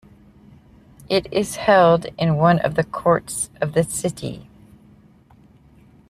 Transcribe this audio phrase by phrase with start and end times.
[1.09, 4.49] It is held in one of the courts of the city.